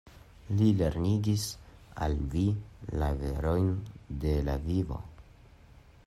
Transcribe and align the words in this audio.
Li 0.59 0.67
lernigis 0.77 1.43
al 2.05 2.15
vi 2.31 2.45
la 3.01 3.09
verojn 3.19 3.69
de 4.23 4.33
la 4.49 4.57
vivo? 4.65 4.97